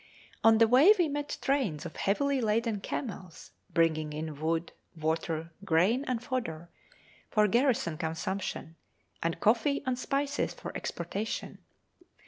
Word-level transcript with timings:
On 0.43 0.57
the 0.57 0.67
way 0.67 0.95
we 0.97 1.07
met 1.07 1.37
trains 1.43 1.85
of 1.85 1.95
heavily 1.95 2.41
laden 2.41 2.79
camels 2.79 3.51
bringing 3.71 4.13
in 4.13 4.39
wood, 4.41 4.71
water, 4.99 5.51
grain, 5.63 6.05
and 6.05 6.23
fodder, 6.23 6.71
for 7.29 7.47
garrison 7.47 7.99
consumption, 7.99 8.77
and 9.21 9.39
coffee 9.39 9.83
and 9.85 9.99
spices 9.99 10.55
for 10.55 10.75
exportation. 10.75 11.59